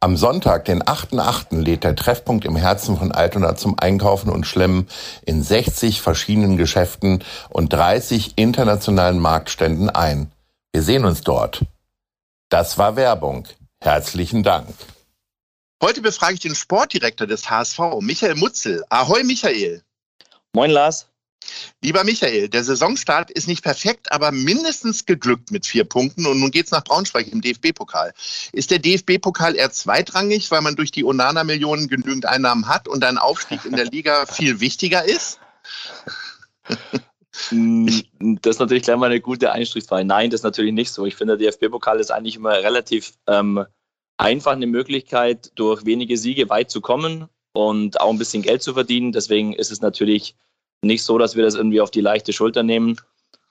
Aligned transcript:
Am 0.00 0.16
Sonntag, 0.16 0.64
den 0.66 0.80
8.8., 0.80 1.60
lädt 1.60 1.82
der 1.82 1.96
Treffpunkt 1.96 2.44
im 2.44 2.54
Herzen 2.54 2.96
von 2.96 3.10
Altona 3.10 3.56
zum 3.56 3.76
Einkaufen 3.80 4.30
und 4.30 4.46
Schlemmen 4.46 4.86
in 5.26 5.42
60 5.42 6.00
verschiedenen 6.00 6.56
Geschäften 6.56 7.24
und 7.48 7.72
30 7.72 8.34
internationalen 8.36 9.18
Marktständen 9.18 9.90
ein. 9.90 10.30
Wir 10.72 10.82
sehen 10.82 11.04
uns 11.04 11.22
dort. 11.22 11.64
Das 12.48 12.78
war 12.78 12.94
Werbung. 12.94 13.48
Herzlichen 13.80 14.44
Dank. 14.44 14.72
Heute 15.82 16.00
befrage 16.00 16.34
ich 16.34 16.40
den 16.40 16.54
Sportdirektor 16.54 17.26
des 17.26 17.50
HSV, 17.50 17.80
Michael 18.00 18.36
Mutzel. 18.36 18.84
Ahoi, 18.90 19.24
Michael. 19.24 19.82
Moin, 20.52 20.70
Lars. 20.70 21.08
Lieber 21.82 22.04
Michael, 22.04 22.48
der 22.48 22.64
Saisonstart 22.64 23.30
ist 23.30 23.46
nicht 23.46 23.62
perfekt, 23.62 24.10
aber 24.10 24.32
mindestens 24.32 25.06
geglückt 25.06 25.50
mit 25.50 25.66
vier 25.66 25.84
Punkten 25.84 26.26
und 26.26 26.40
nun 26.40 26.50
geht's 26.50 26.72
nach 26.72 26.84
Braunschweig 26.84 27.28
im 27.28 27.40
DFB-Pokal. 27.40 28.12
Ist 28.52 28.70
der 28.70 28.80
DFB-Pokal 28.80 29.54
eher 29.54 29.70
zweitrangig, 29.70 30.50
weil 30.50 30.60
man 30.60 30.76
durch 30.76 30.90
die 30.90 31.04
Onana-Millionen 31.04 31.88
genügend 31.88 32.26
Einnahmen 32.26 32.68
hat 32.68 32.88
und 32.88 33.04
ein 33.04 33.18
Aufstieg 33.18 33.64
in 33.64 33.76
der 33.76 33.86
Liga 33.86 34.26
viel 34.30 34.60
wichtiger 34.60 35.04
ist? 35.04 35.40
Das 37.50 38.56
ist 38.56 38.58
natürlich 38.58 38.82
gleich 38.82 38.96
mal 38.96 39.06
eine 39.06 39.20
gute 39.20 39.52
Einstiegsfrage. 39.52 40.04
Nein, 40.04 40.30
das 40.30 40.40
ist 40.40 40.44
natürlich 40.44 40.72
nicht 40.72 40.90
so. 40.90 41.06
Ich 41.06 41.14
finde, 41.14 41.38
der 41.38 41.52
DFB-Pokal 41.52 42.00
ist 42.00 42.10
eigentlich 42.10 42.36
immer 42.36 42.54
relativ 42.54 43.12
ähm, 43.28 43.64
einfach 44.16 44.52
eine 44.52 44.66
Möglichkeit, 44.66 45.52
durch 45.54 45.84
wenige 45.84 46.16
Siege 46.16 46.50
weit 46.50 46.70
zu 46.70 46.80
kommen 46.80 47.28
und 47.52 48.00
auch 48.00 48.10
ein 48.10 48.18
bisschen 48.18 48.42
Geld 48.42 48.62
zu 48.62 48.74
verdienen. 48.74 49.12
Deswegen 49.12 49.52
ist 49.52 49.70
es 49.70 49.80
natürlich 49.80 50.34
nicht 50.82 51.02
so, 51.02 51.18
dass 51.18 51.36
wir 51.36 51.44
das 51.44 51.54
irgendwie 51.54 51.80
auf 51.80 51.90
die 51.90 52.00
leichte 52.00 52.32
Schulter 52.32 52.62
nehmen. 52.62 52.96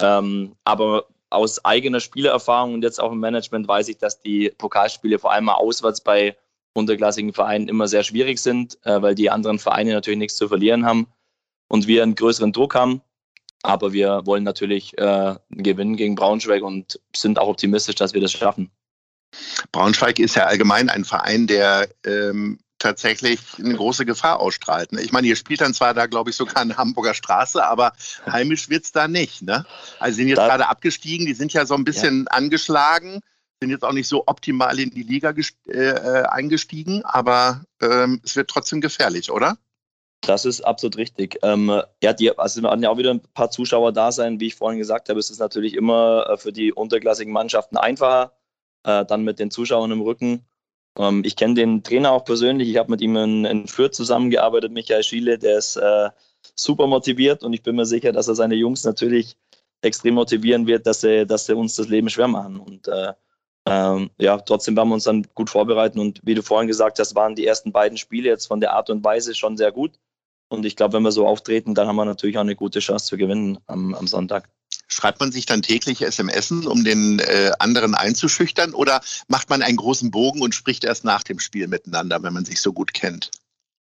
Ähm, 0.02 0.56
aber 0.64 1.08
aus 1.30 1.64
eigener 1.66 2.00
Spielerfahrung 2.00 2.76
und 2.76 2.84
jetzt 2.84 3.02
auch 3.02 3.12
im 3.12 3.20
Management 3.20 3.68
weiß 3.68 3.90
ich, 3.90 3.98
dass 3.98 4.22
die 4.22 4.52
Pokalspiele 4.58 5.20
vor 5.20 5.32
allem 5.32 5.46
mal 5.46 5.56
auswärts 5.56 6.02
bei 6.02 6.38
unterklassigen 6.74 7.34
Vereinen 7.34 7.68
immer 7.68 7.88
sehr 7.88 8.04
schwierig 8.04 8.40
sind, 8.40 8.78
äh, 8.86 9.02
weil 9.02 9.16
die 9.16 9.30
anderen 9.30 9.60
Vereine 9.60 9.94
natürlich 9.94 10.20
nichts 10.20 10.38
zu 10.38 10.48
verlieren 10.48 10.86
haben 10.86 11.08
und 11.68 11.88
wir 11.88 12.04
einen 12.04 12.16
größeren 12.16 12.54
Druck 12.54 12.76
haben. 12.76 13.02
Aber 13.64 13.92
wir 13.92 14.22
wollen 14.26 14.44
natürlich 14.44 14.98
äh, 14.98 15.36
gewinnen 15.50 15.98
gegen 15.98 16.16
Braunschweig 16.16 16.62
und 16.62 17.00
sind 17.16 17.40
auch 17.40 17.48
optimistisch, 17.48 17.96
dass 17.96 18.14
wir 18.14 18.22
das 18.22 18.32
schaffen. 18.32 18.72
Braunschweig 19.72 20.20
ist 20.20 20.36
ja 20.36 20.46
allgemein 20.46 20.90
ein 20.90 21.04
Verein, 21.04 21.48
der 21.48 21.90
ähm, 22.06 22.60
tatsächlich 22.80 23.40
eine 23.58 23.76
große 23.76 24.06
Gefahr 24.06 24.40
ausstrahlt. 24.40 24.92
Ne? 24.92 25.02
Ich 25.02 25.12
meine, 25.12 25.28
ihr 25.28 25.36
spielt 25.36 25.62
dann 25.62 25.74
zwar 25.74 25.94
da, 25.94 26.06
glaube 26.06 26.30
ich, 26.30 26.36
sogar 26.36 26.58
an 26.58 26.78
Hamburger 26.78 27.14
Straße, 27.14 27.64
aber 27.64 27.94
heimisch 28.26 28.70
wird 28.70 28.86
es 28.86 28.92
da 28.92 29.08
nicht. 29.08 29.42
Ne? 29.42 29.66
Also 30.00 30.18
sind 30.18 30.28
jetzt 30.28 30.38
da, 30.38 30.48
gerade 30.48 30.68
abgestiegen, 30.68 31.26
die 31.26 31.34
sind 31.34 31.54
ja 31.54 31.66
so 31.66 31.76
ein 31.76 31.84
bisschen 31.84 32.26
ja. 32.30 32.38
angeschlagen, 32.38 33.22
sind 33.62 33.72
jetzt 33.72 33.84
auch 33.84 33.94
nicht 33.94 34.08
so 34.08 34.24
optimal 34.28 34.80
in 34.80 34.92
die 34.92 35.04
Liga 35.04 35.34
äh, 35.68 36.24
eingestiegen, 36.24 37.04
aber 37.04 37.64
ähm, 37.82 38.22
es 38.24 38.36
wird 38.36 38.50
trotzdem 38.50 38.82
gefährlich, 38.82 39.32
oder? 39.32 39.58
Das 40.22 40.46
ist 40.46 40.62
absolut 40.62 40.98
richtig. 40.98 41.40
Ähm, 41.44 41.82
ja, 42.02 42.14
die, 42.14 42.38
also 42.38 42.62
werden 42.64 42.84
ja 42.84 42.90
auch 42.90 42.98
wieder 42.98 43.12
ein 43.12 43.22
paar 43.34 43.52
Zuschauer 43.52 43.94
da 43.94 44.12
sein. 44.12 44.40
Wie 44.40 44.48
ich 44.48 44.56
vorhin 44.56 44.80
gesagt 44.80 45.10
habe, 45.10 45.20
ist 45.20 45.30
es 45.30 45.40
natürlich 45.40 45.76
immer 45.76 46.28
äh, 46.30 46.38
für 46.38 46.52
die 46.52 46.74
unterklassigen 46.74 47.32
Mannschaften 47.32 47.78
einfacher, 47.78 48.34
äh, 48.84 49.06
dann 49.06 49.24
mit 49.24 49.40
den 49.40 49.52
Zuschauern 49.52 49.92
im 49.92 50.02
Rücken. 50.02 50.47
Ähm, 50.98 51.24
ich 51.26 51.36
kenne 51.36 51.54
den 51.56 51.84
Trainer 51.84 52.12
auch 52.12 52.26
persönlich. 52.26 52.70
Ich 52.70 52.78
habe 52.78 52.92
mit 52.92 53.02
ihm 53.02 53.16
in, 53.16 53.46
in 53.46 53.68
Fürth 53.68 53.94
zusammengearbeitet, 53.94 54.72
Michael 54.72 55.04
Schiele. 55.04 55.38
Der 55.38 55.58
ist 55.58 55.78
äh, 55.78 56.10
super 56.56 56.88
motiviert 56.88 57.44
und 57.44 57.54
ich 57.54 57.64
bin 57.64 57.76
mir 57.76 57.86
sicher, 57.86 58.12
dass 58.12 58.28
er 58.28 58.36
seine 58.36 58.56
Jungs 58.56 58.84
natürlich 58.84 59.38
extrem 59.82 60.16
motivieren 60.16 60.68
wird, 60.68 60.88
dass 60.88 61.02
sie, 61.02 61.26
dass 61.26 61.46
sie 61.46 61.56
uns 61.56 61.76
das 61.76 61.88
Leben 61.88 62.10
schwer 62.10 62.28
machen. 62.28 62.60
Und 62.60 62.88
äh, 62.88 63.14
ähm, 63.68 64.10
ja, 64.18 64.38
trotzdem 64.38 64.76
werden 64.76 64.90
wir 64.90 64.96
uns 64.96 65.04
dann 65.04 65.26
gut 65.36 65.50
vorbereiten. 65.50 66.00
Und 66.00 66.20
wie 66.24 66.36
du 66.36 66.42
vorhin 66.42 66.68
gesagt 66.68 67.00
hast, 67.00 67.16
waren 67.16 67.36
die 67.36 67.46
ersten 67.46 67.72
beiden 67.72 67.98
Spiele 67.98 68.30
jetzt 68.30 68.48
von 68.48 68.60
der 68.60 68.74
Art 68.74 68.90
und 68.90 69.04
Weise 69.04 69.36
schon 69.36 69.58
sehr 69.58 69.72
gut. 69.72 70.00
Und 70.50 70.66
ich 70.66 70.76
glaube, 70.76 70.94
wenn 70.94 71.04
wir 71.04 71.12
so 71.12 71.28
auftreten, 71.28 71.76
dann 71.76 71.88
haben 71.88 71.98
wir 71.98 72.06
natürlich 72.06 72.38
auch 72.38 72.42
eine 72.42 72.56
gute 72.56 72.80
Chance 72.80 73.06
zu 73.06 73.18
gewinnen 73.18 73.60
am, 73.68 73.94
am 73.94 74.08
Sonntag. 74.08 74.50
Schreibt 74.88 75.20
man 75.20 75.32
sich 75.32 75.46
dann 75.46 75.62
täglich 75.62 76.02
SMS, 76.02 76.52
um 76.52 76.84
den 76.84 77.20
äh, 77.20 77.52
anderen 77.60 77.94
einzuschüchtern 77.94 78.74
oder 78.74 79.02
macht 79.28 79.50
man 79.50 79.62
einen 79.62 79.78
großen 79.78 80.12
Bogen 80.12 80.42
und 80.42 80.56
spricht 80.56 80.86
erst 80.86 81.04
nach 81.04 81.24
dem 81.24 81.40
Spiel 81.40 81.68
miteinander, 81.68 82.24
wenn 82.24 82.34
man 82.34 82.46
sich 82.46 82.62
so 82.62 82.72
gut 82.72 82.94
kennt? 82.94 83.32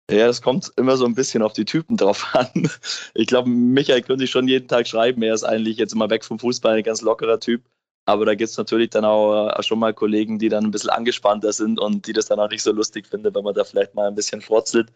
Ja, 0.10 0.28
das 0.28 0.42
kommt 0.42 0.72
immer 0.78 0.98
so 0.98 1.06
ein 1.06 1.16
bisschen 1.16 1.42
auf 1.42 1.54
die 1.54 1.66
Typen 1.66 1.98
drauf 1.98 2.28
an. 2.34 2.70
Ich 3.14 3.28
glaube, 3.28 3.50
Michael 3.50 4.02
könnte 4.02 4.24
ich 4.24 4.32
schon 4.32 4.48
jeden 4.48 4.68
Tag 4.68 4.88
schreiben. 4.88 5.22
Er 5.24 5.34
ist 5.34 5.44
eigentlich 5.44 5.78
jetzt 5.78 5.94
immer 5.94 6.10
weg 6.10 6.24
vom 6.24 6.40
Fußball, 6.40 6.78
ein 6.78 6.84
ganz 6.84 7.02
lockerer 7.02 7.40
Typ. 7.40 7.64
Aber 8.08 8.26
da 8.26 8.36
gibt 8.36 8.52
es 8.52 8.58
natürlich 8.58 8.92
dann 8.92 9.04
auch, 9.04 9.50
auch, 9.50 9.64
schon 9.64 9.80
mal 9.80 9.94
Kollegen, 9.94 10.38
die 10.38 10.50
dann 10.50 10.64
ein 10.64 10.72
bisschen 10.72 10.92
angespannter 10.92 11.52
sind 11.54 11.80
und 11.80 12.06
die 12.06 12.14
das 12.14 12.28
dann 12.28 12.40
auch 12.40 12.50
nicht 12.50 12.62
so 12.62 12.72
lustig 12.72 13.08
finden, 13.08 13.34
wenn 13.34 13.44
man 13.44 13.56
da 13.56 13.64
vielleicht 13.64 13.96
mal 13.96 14.08
ein 14.08 14.14
bisschen 14.14 14.42
furzelt. 14.42 14.94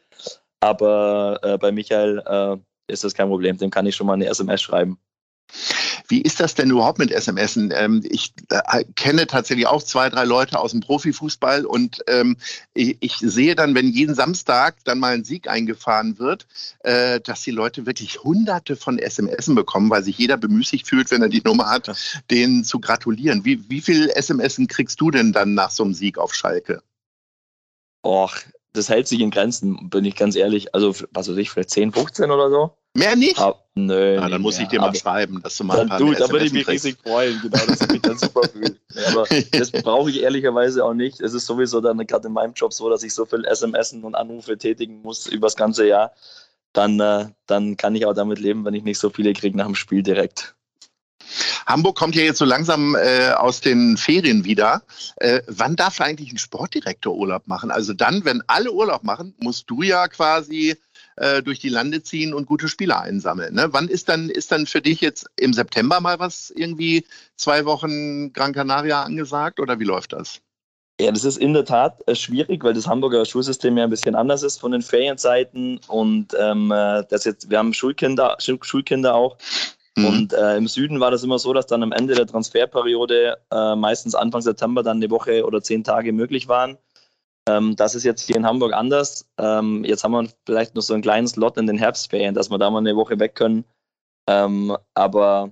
Aber 0.60 1.40
äh, 1.42 1.58
bei 1.58 1.72
Michael 1.72 2.20
äh, 2.26 2.58
ist 2.92 3.04
das 3.04 3.16
kein 3.16 3.30
Problem. 3.30 3.58
Dem 3.58 3.72
kann 3.72 3.88
ich 3.88 3.96
schon 3.96 4.06
mal 4.06 4.14
eine 4.14 4.28
SMS 4.28 4.62
schreiben. 4.62 5.00
Wie 6.10 6.22
ist 6.22 6.40
das 6.40 6.56
denn 6.56 6.72
überhaupt 6.72 6.98
mit 6.98 7.12
SMS? 7.12 7.56
Ähm, 7.56 8.04
ich 8.04 8.34
äh, 8.50 8.84
kenne 8.96 9.28
tatsächlich 9.28 9.68
auch 9.68 9.84
zwei, 9.84 10.10
drei 10.10 10.26
Leute 10.26 10.60
aus 10.60 10.72
dem 10.72 10.80
Profifußball 10.82 11.66
und 11.66 12.04
ähm, 12.08 12.36
ich, 12.74 12.98
ich, 13.00 13.18
sehe 13.18 13.54
dann, 13.54 13.76
wenn 13.76 13.90
jeden 13.90 14.16
Samstag 14.16 14.78
dann 14.86 14.98
mal 14.98 15.14
ein 15.14 15.24
Sieg 15.24 15.48
eingefahren 15.48 16.18
wird, 16.18 16.48
äh, 16.80 17.22
dass 17.22 17.44
die 17.44 17.52
Leute 17.52 17.86
wirklich 17.86 18.24
hunderte 18.24 18.76
von 18.76 18.98
SMS 18.98 19.54
bekommen, 19.54 19.92
weil 19.92 20.04
sich 20.04 20.18
jeder 20.18 20.38
bemüßigt 20.38 20.88
fühlt, 20.88 21.12
wenn 21.12 21.22
er 21.22 21.30
die 21.30 21.44
Nummer 21.46 21.70
hat, 21.70 21.96
denen 22.32 22.64
zu 22.64 22.80
gratulieren. 22.80 23.46
Wie, 23.46 23.70
wie 23.70 23.82
viel 23.82 24.10
SMS 24.10 24.60
kriegst 24.68 25.00
du 25.00 25.12
denn 25.12 25.32
dann 25.32 25.54
nach 25.54 25.70
so 25.70 25.84
einem 25.84 25.94
Sieg 25.94 26.18
auf 26.18 26.34
Schalke? 26.34 26.82
Och, 28.04 28.36
das 28.74 28.90
hält 28.90 29.08
sich 29.08 29.20
in 29.20 29.30
Grenzen, 29.30 29.90
bin 29.90 30.06
ich 30.06 30.16
ganz 30.16 30.36
ehrlich. 30.36 30.74
Also, 30.74 30.96
was 31.12 31.30
weiß 31.30 31.38
ich, 31.38 31.52
vielleicht 31.52 31.70
10, 31.70 31.92
15 31.92 32.32
oder 32.32 32.50
so. 32.50 32.79
Mehr 32.96 33.16
nicht? 33.16 33.40
Ah, 33.40 33.56
nö. 33.76 34.20
Ah, 34.20 34.30
dann 34.30 34.42
muss 34.42 34.56
mehr. 34.56 34.64
ich 34.64 34.70
dir 34.70 34.80
mal 34.80 34.88
aber 34.88 34.98
schreiben, 34.98 35.42
dass 35.44 35.56
du 35.58 35.64
mal 35.64 35.82
ein 35.82 35.90
paar 35.90 36.00
Du, 36.00 36.12
da 36.14 36.30
würde 36.30 36.46
ich 36.46 36.54
mich 36.54 36.66
kriegst. 36.66 36.86
riesig 36.86 37.02
freuen, 37.02 37.40
genau, 37.42 37.66
dass 37.66 37.82
ich 37.82 37.88
mich 37.88 38.02
dann 38.02 38.18
super 38.18 38.42
fühle. 38.48 38.76
aber 39.08 39.26
das 39.52 39.72
brauche 39.72 40.10
ich 40.10 40.22
ehrlicherweise 40.22 40.84
auch 40.84 40.94
nicht. 40.94 41.22
Es 41.22 41.34
ist 41.34 41.46
sowieso 41.46 41.82
dann 41.82 41.98
gerade 42.06 42.28
in 42.28 42.34
meinem 42.34 42.54
Job 42.54 42.74
so, 42.74 42.90
dass 42.90 43.04
ich 43.04 43.14
so 43.14 43.26
viel 43.26 43.46
SMS 43.46 43.94
und 43.94 44.16
Anrufe 44.16 44.58
tätigen 44.58 45.02
muss 45.02 45.28
über 45.28 45.48
das 45.48 45.56
ganze 45.56 45.88
Jahr. 45.88 46.12
Dann, 46.74 47.00
äh, 47.00 47.28
dann 47.46 47.78
kann 47.78 47.96
ich 47.96 48.06
auch 48.06 48.14
damit 48.14 48.40
leben, 48.40 48.66
wenn 48.66 48.74
ich 48.74 48.84
nicht 48.84 49.00
so 49.00 49.10
viele 49.10 49.34
kriege 49.34 49.58
nach 49.58 49.66
dem 49.66 49.76
Spiel 49.76 50.04
direkt. 50.04 50.56
Hamburg 51.66 51.96
kommt 51.96 52.16
ja 52.16 52.24
jetzt 52.24 52.40
so 52.40 52.46
langsam 52.46 52.96
äh, 52.96 53.32
aus 53.32 53.62
den 53.62 53.98
Ferien 53.98 54.44
wieder. 54.44 54.82
Äh, 55.18 55.42
wann 55.48 55.76
darf 55.76 56.02
eigentlich 56.02 56.32
ein 56.32 56.38
Sportdirektor 56.38 57.16
Urlaub 57.16 57.48
machen? 57.48 57.70
Also 57.70 57.94
dann, 57.94 58.26
wenn 58.26 58.42
alle 58.48 58.72
Urlaub 58.72 59.04
machen, 59.04 59.36
musst 59.38 59.70
du 59.70 59.84
ja 59.84 60.08
quasi 60.08 60.76
äh, 61.20 61.44
durch 61.44 61.60
die 61.60 61.70
Lande 61.70 62.02
ziehen 62.02 62.34
und 62.34 62.46
gute 62.46 62.68
Spieler 62.68 63.02
einsammeln. 63.02 63.54
Ne? 63.56 63.68
Wann 63.72 63.88
ist 63.88 64.10
dann, 64.10 64.30
ist 64.30 64.52
dann 64.52 64.66
für 64.66 64.82
dich 64.82 65.02
jetzt 65.02 65.28
im 65.36 65.54
September 65.54 66.00
mal 66.00 66.20
was 66.20 66.52
irgendwie 66.56 67.06
zwei 67.36 67.66
Wochen 67.66 68.34
Gran 68.34 68.54
Canaria 68.54 69.04
angesagt 69.04 69.60
oder 69.60 69.80
wie 69.80 69.86
läuft 69.86 70.14
das? 70.14 70.42
Ja, 71.00 71.12
das 71.12 71.24
ist 71.24 71.38
in 71.38 71.54
der 71.54 71.64
Tat 71.64 72.02
äh, 72.08 72.16
schwierig, 72.16 72.64
weil 72.64 72.74
das 72.74 72.88
Hamburger 72.88 73.26
Schulsystem 73.26 73.78
ja 73.78 73.86
ein 73.86 73.90
bisschen 73.90 74.16
anders 74.16 74.44
ist 74.44 74.60
von 74.60 74.72
den 74.72 74.82
Ferienzeiten 74.82 75.80
und 75.88 76.36
ähm, 76.38 76.72
äh, 76.72 77.04
das 77.10 77.24
jetzt, 77.24 77.50
wir 77.50 77.58
haben 77.58 77.74
Schulkinder, 77.74 78.38
Schulkinder 78.40 79.16
auch 79.16 79.38
Mhm. 80.00 80.06
Und 80.06 80.34
äh, 80.34 80.58
im 80.58 80.68
Süden 80.68 81.00
war 81.00 81.12
das 81.12 81.24
immer 81.24 81.40
so, 81.40 81.54
dass 81.54 81.68
dann 81.68 81.84
am 81.84 81.92
Ende 81.92 82.16
der 82.16 82.28
Transferperiode 82.28 83.38
äh, 83.52 83.76
meistens 83.76 84.16
Anfang 84.16 84.42
September 84.42 84.84
dann 84.84 84.98
eine 84.98 85.10
Woche 85.10 85.46
oder 85.46 85.62
zehn 85.62 85.84
Tage 85.84 86.14
möglich 86.14 86.48
waren. 86.48 86.78
Ähm, 87.50 87.76
das 87.76 87.96
ist 87.96 88.04
jetzt 88.04 88.28
hier 88.28 88.36
in 88.36 88.46
Hamburg 88.46 88.74
anders. 88.74 89.28
Ähm, 89.40 89.84
jetzt 89.84 90.04
haben 90.04 90.12
wir 90.12 90.30
vielleicht 90.46 90.76
noch 90.76 90.84
so 90.84 90.94
einen 90.94 91.02
kleinen 91.02 91.28
Slot 91.28 91.58
in 91.58 91.66
den 91.66 91.78
Herbstferien, 91.78 92.36
dass 92.36 92.52
wir 92.52 92.60
da 92.60 92.70
mal 92.70 92.80
eine 92.80 92.96
Woche 92.96 93.20
weg 93.20 93.36
können. 93.36 93.66
Ähm, 94.28 94.78
aber 94.94 95.52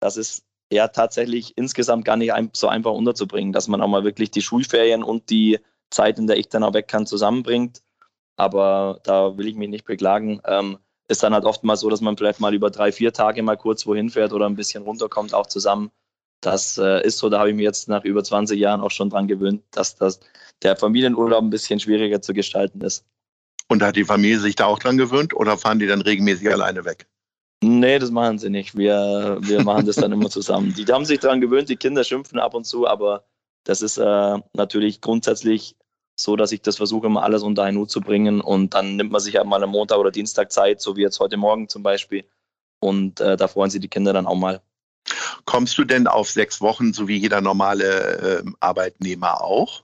das 0.00 0.16
ist 0.16 0.44
ja 0.72 0.88
tatsächlich 0.88 1.56
insgesamt 1.56 2.04
gar 2.04 2.16
nicht 2.16 2.32
so 2.54 2.68
einfach 2.68 2.92
unterzubringen, 2.92 3.52
dass 3.52 3.68
man 3.68 3.80
auch 3.80 3.88
mal 3.88 4.04
wirklich 4.04 4.30
die 4.30 4.42
Schulferien 4.42 5.02
und 5.02 5.30
die 5.30 5.58
Zeit, 5.90 6.18
in 6.18 6.26
der 6.28 6.36
ich 6.36 6.48
dann 6.48 6.62
auch 6.62 6.74
weg 6.74 6.88
kann, 6.88 7.06
zusammenbringt. 7.06 7.82
Aber 8.36 9.00
da 9.04 9.36
will 9.36 9.48
ich 9.48 9.56
mich 9.56 9.68
nicht 9.68 9.84
beklagen. 9.84 10.40
Ähm, 10.46 10.78
ist 11.08 11.22
dann 11.22 11.34
halt 11.34 11.44
oft 11.44 11.64
mal 11.64 11.76
so, 11.76 11.90
dass 11.90 12.00
man 12.00 12.16
vielleicht 12.16 12.40
mal 12.40 12.54
über 12.54 12.70
drei, 12.70 12.92
vier 12.92 13.12
Tage 13.12 13.42
mal 13.42 13.56
kurz 13.56 13.86
wohin 13.86 14.10
fährt 14.10 14.32
oder 14.32 14.46
ein 14.46 14.56
bisschen 14.56 14.84
runterkommt, 14.84 15.34
auch 15.34 15.46
zusammen. 15.46 15.90
Das 16.40 16.78
äh, 16.78 17.04
ist 17.06 17.18
so, 17.18 17.28
da 17.30 17.38
habe 17.38 17.50
ich 17.50 17.56
mich 17.56 17.64
jetzt 17.64 17.88
nach 17.88 18.04
über 18.04 18.22
20 18.22 18.58
Jahren 18.58 18.80
auch 18.80 18.90
schon 18.90 19.10
dran 19.10 19.28
gewöhnt, 19.28 19.62
dass 19.70 19.96
das, 19.96 20.20
der 20.62 20.76
Familienurlaub 20.76 21.42
ein 21.42 21.50
bisschen 21.50 21.80
schwieriger 21.80 22.20
zu 22.20 22.34
gestalten 22.34 22.80
ist. 22.82 23.04
Und 23.68 23.82
hat 23.82 23.96
die 23.96 24.04
Familie 24.04 24.40
sich 24.40 24.56
da 24.56 24.66
auch 24.66 24.78
dran 24.78 24.98
gewöhnt 24.98 25.34
oder 25.34 25.56
fahren 25.56 25.78
die 25.78 25.86
dann 25.86 26.02
regelmäßig 26.02 26.50
alleine 26.52 26.84
weg? 26.84 27.06
Nee, 27.62 27.98
das 27.98 28.10
machen 28.10 28.38
sie 28.38 28.50
nicht. 28.50 28.76
Wir, 28.76 29.38
wir 29.40 29.64
machen 29.64 29.86
das 29.86 29.96
dann 29.96 30.12
immer 30.12 30.28
zusammen. 30.28 30.74
Die 30.74 30.84
haben 30.84 31.06
sich 31.06 31.20
daran 31.20 31.40
gewöhnt, 31.40 31.70
die 31.70 31.76
Kinder 31.76 32.04
schimpfen 32.04 32.38
ab 32.38 32.52
und 32.52 32.64
zu, 32.64 32.86
aber 32.86 33.24
das 33.64 33.80
ist 33.80 33.96
äh, 33.96 34.38
natürlich 34.52 35.00
grundsätzlich 35.00 35.76
so, 36.16 36.36
dass 36.36 36.52
ich 36.52 36.62
das 36.62 36.76
versuche, 36.76 37.06
immer 37.06 37.22
alles 37.22 37.42
unter 37.42 37.62
einen 37.62 37.78
Hut 37.78 37.90
zu 37.90 38.00
bringen. 38.00 38.40
Und 38.40 38.74
dann 38.74 38.96
nimmt 38.96 39.10
man 39.10 39.20
sich 39.20 39.36
halt 39.36 39.46
mal 39.46 39.62
am 39.62 39.70
Montag 39.70 39.98
oder 39.98 40.10
Dienstag 40.10 40.52
Zeit, 40.52 40.80
so 40.80 40.96
wie 40.96 41.02
jetzt 41.02 41.18
heute 41.20 41.36
Morgen 41.36 41.68
zum 41.68 41.82
Beispiel. 41.82 42.24
Und 42.80 43.20
äh, 43.20 43.36
da 43.36 43.48
freuen 43.48 43.70
sich 43.70 43.80
die 43.80 43.88
Kinder 43.88 44.12
dann 44.12 44.26
auch 44.26 44.36
mal. 44.36 44.60
Kommst 45.44 45.76
du 45.78 45.84
denn 45.84 46.06
auf 46.06 46.30
sechs 46.30 46.60
Wochen, 46.60 46.92
so 46.92 47.08
wie 47.08 47.16
jeder 47.16 47.40
normale 47.40 48.40
äh, 48.40 48.44
Arbeitnehmer 48.60 49.40
auch? 49.40 49.82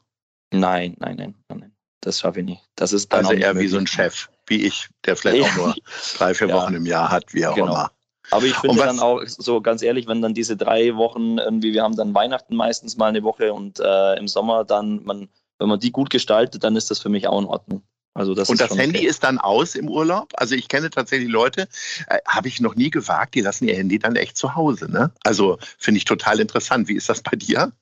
Nein, 0.53 0.97
nein, 0.99 1.17
nein, 1.17 1.35
nein. 1.49 1.73
Das 2.01 2.21
schaffe 2.21 2.41
ich 2.41 2.47
nicht. 2.47 2.63
Das 2.77 2.93
ist 2.93 3.13
also 3.13 3.33
eher 3.33 3.59
wie 3.59 3.69
so 3.69 3.77
ein 3.77 3.87
Chef, 3.87 4.29
wie 4.47 4.65
ich, 4.65 4.89
der 5.05 5.17
vielleicht 5.17 5.43
auch 5.45 5.57
nur 5.57 5.75
drei, 6.17 6.35
vier 6.35 6.51
Wochen 6.51 6.73
ja. 6.73 6.79
im 6.79 6.87
Jahr 6.87 7.11
hat, 7.11 7.35
wie 7.35 7.47
auch 7.47 7.55
genau. 7.55 7.73
immer. 7.73 7.91
Aber 8.31 8.45
ich 8.45 8.55
finde 8.57 8.79
dann 8.79 9.01
auch 9.01 9.23
so 9.27 9.61
ganz 9.61 9.83
ehrlich, 9.83 10.07
wenn 10.07 10.23
dann 10.23 10.35
diese 10.35 10.57
drei 10.57 10.97
Wochen 10.97 11.39
irgendwie, 11.39 11.73
wir 11.73 11.83
haben 11.83 11.97
dann 11.97 12.15
Weihnachten 12.15 12.55
meistens 12.55 12.97
mal 12.97 13.09
eine 13.09 13.23
Woche 13.23 13.53
und 13.53 13.81
äh, 13.81 14.15
im 14.17 14.29
Sommer 14.29 14.65
dann, 14.65 15.03
man, 15.05 15.29
wenn 15.59 15.69
man 15.69 15.81
die 15.81 15.91
gut 15.91 16.11
gestaltet, 16.11 16.65
dann 16.65 16.77
ist 16.77 16.91
das 16.91 17.01
für 17.01 17.09
mich 17.09 17.27
auch 17.27 17.41
in 17.41 17.47
Ordnung. 17.47 17.83
Also 18.15 18.35
das 18.35 18.49
und 18.49 18.61
das 18.61 18.77
Handy 18.77 18.99
okay. 18.99 19.07
ist 19.07 19.23
dann 19.23 19.39
aus 19.39 19.77
im 19.77 19.89
Urlaub? 19.89 20.33
Also 20.35 20.55
ich 20.55 20.69
kenne 20.69 20.91
tatsächlich 20.91 21.31
Leute, 21.31 21.69
äh, 22.09 22.19
habe 22.27 22.49
ich 22.49 22.61
noch 22.61 22.75
nie 22.75 22.91
gewagt, 22.91 23.35
die 23.35 23.41
lassen 23.41 23.69
ihr 23.69 23.77
Handy 23.77 23.99
dann 23.99 24.17
echt 24.17 24.37
zu 24.37 24.55
Hause. 24.55 24.91
Ne? 24.91 25.13
Also 25.23 25.59
finde 25.79 25.99
ich 25.99 26.05
total 26.05 26.41
interessant. 26.41 26.89
Wie 26.89 26.97
ist 26.97 27.09
das 27.09 27.23
bei 27.23 27.37
dir? 27.37 27.73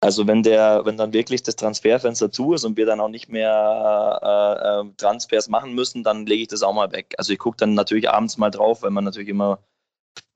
Also 0.00 0.26
wenn 0.26 0.42
der, 0.42 0.82
wenn 0.84 0.96
dann 0.96 1.12
wirklich 1.12 1.42
das 1.42 1.56
Transferfenster 1.56 2.30
zu 2.30 2.54
ist 2.54 2.64
und 2.64 2.76
wir 2.76 2.86
dann 2.86 3.00
auch 3.00 3.08
nicht 3.08 3.28
mehr 3.28 4.20
äh, 4.22 4.86
äh, 4.88 4.92
Transfers 4.96 5.48
machen 5.48 5.74
müssen, 5.74 6.04
dann 6.04 6.26
lege 6.26 6.42
ich 6.42 6.48
das 6.48 6.62
auch 6.62 6.74
mal 6.74 6.92
weg. 6.92 7.14
Also 7.16 7.32
ich 7.32 7.38
gucke 7.38 7.56
dann 7.56 7.74
natürlich 7.74 8.10
abends 8.10 8.36
mal 8.36 8.50
drauf, 8.50 8.82
weil 8.82 8.90
man 8.90 9.04
natürlich 9.04 9.28
immer 9.28 9.60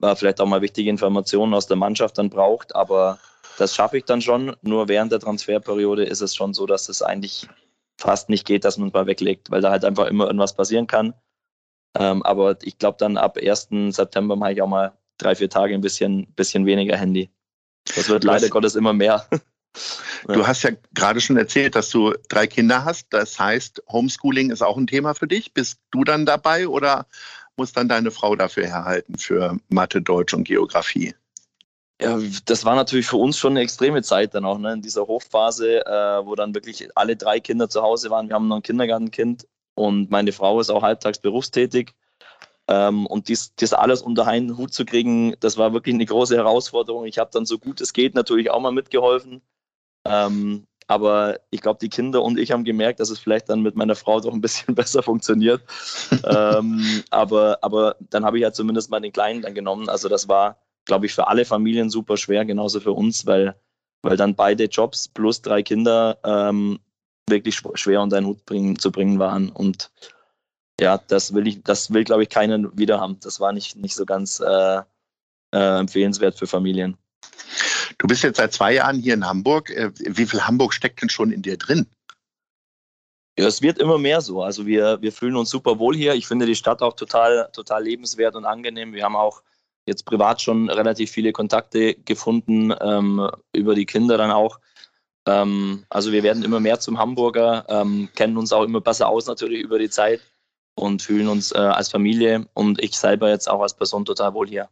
äh, 0.01 0.15
vielleicht 0.15 0.41
auch 0.41 0.47
mal 0.47 0.61
wichtige 0.61 0.89
Informationen 0.89 1.53
aus 1.53 1.67
der 1.67 1.77
Mannschaft 1.77 2.17
dann 2.17 2.29
braucht, 2.29 2.75
aber 2.75 3.19
das 3.57 3.75
schaffe 3.75 3.97
ich 3.97 4.05
dann 4.05 4.21
schon. 4.21 4.55
Nur 4.61 4.87
während 4.87 5.11
der 5.11 5.19
Transferperiode 5.19 6.05
ist 6.05 6.21
es 6.21 6.35
schon 6.35 6.53
so, 6.53 6.65
dass 6.65 6.89
es 6.89 7.01
eigentlich 7.01 7.47
fast 8.01 8.29
nicht 8.29 8.45
geht, 8.45 8.65
dass 8.65 8.77
man 8.77 8.89
es 8.89 8.93
mal 8.93 9.05
weglegt, 9.05 9.51
weil 9.51 9.61
da 9.61 9.71
halt 9.71 9.85
einfach 9.85 10.07
immer 10.07 10.25
irgendwas 10.25 10.55
passieren 10.55 10.87
kann. 10.87 11.13
Ähm, 11.97 12.23
aber 12.23 12.57
ich 12.63 12.77
glaube, 12.77 12.97
dann 12.99 13.17
ab 13.17 13.37
1. 13.37 13.69
September 13.89 14.35
mache 14.35 14.53
ich 14.53 14.61
auch 14.61 14.67
mal 14.67 14.97
drei, 15.17 15.35
vier 15.35 15.49
Tage 15.49 15.73
ein 15.73 15.81
bisschen, 15.81 16.27
bisschen 16.33 16.65
weniger 16.65 16.97
Handy. 16.97 17.29
Das 17.95 18.09
wird 18.09 18.23
leider 18.23 18.49
Gottes 18.49 18.75
immer 18.75 18.93
mehr. 18.93 19.25
Du 20.27 20.45
hast 20.45 20.63
ja 20.63 20.71
gerade 20.93 21.21
schon 21.21 21.37
erzählt, 21.37 21.75
dass 21.75 21.89
du 21.89 22.13
drei 22.27 22.45
Kinder 22.45 22.83
hast. 22.83 23.07
Das 23.11 23.39
heißt, 23.39 23.81
Homeschooling 23.87 24.51
ist 24.51 24.61
auch 24.61 24.75
ein 24.75 24.85
Thema 24.85 25.13
für 25.13 25.27
dich. 25.27 25.53
Bist 25.53 25.79
du 25.91 26.03
dann 26.03 26.25
dabei 26.25 26.67
oder 26.67 27.07
muss 27.55 27.71
dann 27.71 27.87
deine 27.87 28.11
Frau 28.11 28.35
dafür 28.35 28.67
herhalten 28.67 29.17
für 29.17 29.57
Mathe, 29.69 30.01
Deutsch 30.01 30.33
und 30.33 30.43
Geografie? 30.43 31.15
Ja, 32.01 32.19
das 32.45 32.65
war 32.65 32.75
natürlich 32.75 33.05
für 33.05 33.17
uns 33.17 33.37
schon 33.37 33.53
eine 33.53 33.59
extreme 33.61 34.01
Zeit 34.01 34.33
dann 34.33 34.43
auch, 34.43 34.57
ne? 34.57 34.73
in 34.73 34.81
dieser 34.81 35.05
Hochphase, 35.05 35.85
äh, 35.85 36.25
wo 36.25 36.33
dann 36.33 36.55
wirklich 36.55 36.89
alle 36.95 37.15
drei 37.15 37.39
Kinder 37.39 37.69
zu 37.69 37.83
Hause 37.83 38.09
waren. 38.09 38.27
Wir 38.27 38.35
haben 38.35 38.47
noch 38.47 38.55
ein 38.55 38.63
Kindergartenkind 38.63 39.47
und 39.75 40.09
meine 40.09 40.31
Frau 40.31 40.59
ist 40.59 40.71
auch 40.71 40.81
halbtags 40.81 41.19
berufstätig. 41.19 41.93
Ähm, 42.67 43.05
und 43.05 43.27
dies, 43.27 43.53
dies 43.55 43.73
alles 43.73 44.01
unter 44.01 44.25
einen 44.25 44.57
Hut 44.57 44.73
zu 44.73 44.83
kriegen, 44.85 45.35
das 45.41 45.57
war 45.57 45.73
wirklich 45.73 45.93
eine 45.93 46.05
große 46.05 46.35
Herausforderung. 46.35 47.05
Ich 47.05 47.19
habe 47.19 47.29
dann 47.33 47.45
so 47.45 47.59
gut 47.59 47.81
es 47.81 47.93
geht 47.93 48.15
natürlich 48.15 48.49
auch 48.49 48.59
mal 48.59 48.71
mitgeholfen. 48.71 49.41
Ähm, 50.05 50.65
aber 50.87 51.39
ich 51.51 51.61
glaube, 51.61 51.79
die 51.79 51.89
Kinder 51.89 52.23
und 52.23 52.39
ich 52.39 52.51
haben 52.51 52.63
gemerkt, 52.63 52.99
dass 52.99 53.11
es 53.11 53.19
vielleicht 53.19 53.49
dann 53.49 53.61
mit 53.61 53.75
meiner 53.75 53.95
Frau 53.95 54.19
doch 54.19 54.33
ein 54.33 54.41
bisschen 54.41 54.73
besser 54.75 55.03
funktioniert. 55.03 55.61
ähm, 56.23 57.03
aber, 57.11 57.59
aber 57.61 57.95
dann 58.09 58.25
habe 58.25 58.37
ich 58.37 58.41
ja 58.41 58.51
zumindest 58.51 58.89
mal 58.89 58.99
den 58.99 59.13
Kleinen 59.13 59.43
dann 59.43 59.53
genommen. 59.53 59.87
Also 59.87 60.09
das 60.09 60.27
war, 60.27 60.57
glaube 60.85 61.05
ich, 61.05 61.13
für 61.13 61.27
alle 61.27 61.45
Familien 61.45 61.89
super 61.89 62.17
schwer, 62.17 62.45
genauso 62.45 62.79
für 62.79 62.91
uns, 62.91 63.25
weil, 63.25 63.55
weil 64.01 64.17
dann 64.17 64.35
beide 64.35 64.65
Jobs 64.65 65.07
plus 65.07 65.41
drei 65.41 65.63
Kinder 65.63 66.17
ähm, 66.23 66.79
wirklich 67.27 67.61
schwer 67.75 68.01
unter 68.01 68.17
einen 68.17 68.27
Hut 68.27 68.45
bringen, 68.45 68.77
zu 68.77 68.91
bringen 68.91 69.19
waren. 69.19 69.49
Und 69.49 69.91
ja, 70.79 70.97
das 70.97 71.33
will 71.33 71.47
ich, 71.47 71.63
das 71.63 71.93
will, 71.93 72.03
glaube 72.03 72.23
ich, 72.23 72.29
keiner 72.29 72.75
wieder 72.77 72.99
haben. 72.99 73.19
Das 73.21 73.39
war 73.39 73.53
nicht, 73.53 73.75
nicht 73.75 73.95
so 73.95 74.05
ganz 74.05 74.39
äh, 74.39 74.81
äh, 75.53 75.79
empfehlenswert 75.79 76.37
für 76.37 76.47
Familien. 76.47 76.97
Du 77.97 78.07
bist 78.07 78.23
jetzt 78.23 78.37
seit 78.37 78.53
zwei 78.53 78.73
Jahren 78.73 78.97
hier 78.97 79.13
in 79.13 79.27
Hamburg. 79.27 79.69
Äh, 79.69 79.91
wie 79.95 80.25
viel 80.25 80.41
Hamburg 80.41 80.73
steckt 80.73 81.01
denn 81.01 81.09
schon 81.09 81.31
in 81.31 81.41
dir 81.41 81.57
drin? 81.57 81.87
Ja, 83.37 83.47
es 83.47 83.61
wird 83.61 83.77
immer 83.77 83.97
mehr 83.97 84.21
so. 84.21 84.41
Also 84.41 84.65
wir, 84.65 85.01
wir 85.01 85.11
fühlen 85.11 85.35
uns 85.35 85.49
super 85.49 85.79
wohl 85.79 85.95
hier. 85.95 86.15
Ich 86.15 86.27
finde 86.27 86.45
die 86.45 86.55
Stadt 86.55 86.81
auch 86.81 86.93
total, 86.93 87.49
total 87.53 87.83
lebenswert 87.83 88.35
und 88.35 88.45
angenehm. 88.45 88.93
Wir 88.93 89.03
haben 89.03 89.15
auch 89.15 89.41
jetzt 89.91 90.05
privat 90.05 90.41
schon 90.41 90.69
relativ 90.69 91.11
viele 91.11 91.31
Kontakte 91.31 91.95
gefunden, 91.95 92.73
ähm, 92.81 93.29
über 93.53 93.75
die 93.75 93.85
Kinder 93.85 94.17
dann 94.17 94.31
auch. 94.31 94.59
Ähm, 95.27 95.85
also 95.89 96.11
wir 96.11 96.23
werden 96.23 96.43
immer 96.43 96.59
mehr 96.59 96.79
zum 96.79 96.97
Hamburger, 96.97 97.65
ähm, 97.69 98.09
kennen 98.15 98.37
uns 98.37 98.51
auch 98.53 98.63
immer 98.63 98.81
besser 98.81 99.07
aus 99.07 99.27
natürlich 99.27 99.61
über 99.61 99.77
die 99.77 99.89
Zeit 99.89 100.21
und 100.75 101.01
fühlen 101.01 101.27
uns 101.27 101.51
äh, 101.51 101.57
als 101.57 101.89
Familie 101.89 102.47
und 102.53 102.81
ich 102.81 102.97
selber 102.97 103.29
jetzt 103.29 103.49
auch 103.49 103.61
als 103.61 103.75
Person 103.75 104.05
total 104.05 104.33
wohl 104.33 104.47
hier. 104.47 104.69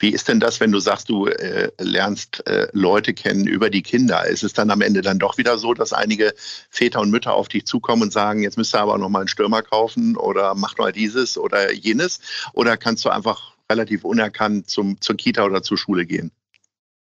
Wie 0.00 0.10
ist 0.10 0.28
denn 0.28 0.38
das, 0.38 0.60
wenn 0.60 0.70
du 0.70 0.78
sagst, 0.78 1.08
du 1.08 1.26
äh, 1.26 1.70
lernst 1.78 2.46
äh, 2.46 2.68
Leute 2.72 3.14
kennen 3.14 3.46
über 3.48 3.68
die 3.68 3.82
Kinder? 3.82 4.26
Ist 4.26 4.44
es 4.44 4.52
dann 4.52 4.70
am 4.70 4.80
Ende 4.80 5.02
dann 5.02 5.18
doch 5.18 5.38
wieder 5.38 5.58
so, 5.58 5.74
dass 5.74 5.92
einige 5.92 6.34
Väter 6.70 7.00
und 7.00 7.10
Mütter 7.10 7.34
auf 7.34 7.48
dich 7.48 7.66
zukommen 7.66 8.02
und 8.02 8.12
sagen, 8.12 8.42
jetzt 8.42 8.56
müsst 8.56 8.74
ihr 8.74 8.80
aber 8.80 8.96
noch 8.98 9.08
mal 9.08 9.20
einen 9.20 9.28
Stürmer 9.28 9.62
kaufen 9.62 10.16
oder 10.16 10.54
macht 10.54 10.78
mal 10.78 10.92
dieses 10.92 11.36
oder 11.36 11.72
jenes? 11.72 12.20
Oder 12.52 12.76
kannst 12.76 13.04
du 13.04 13.08
einfach 13.08 13.57
relativ 13.70 14.04
unerkannt 14.04 14.68
zum, 14.68 15.00
zur 15.00 15.16
Kita 15.16 15.44
oder 15.44 15.62
zur 15.62 15.78
Schule 15.78 16.06
gehen? 16.06 16.32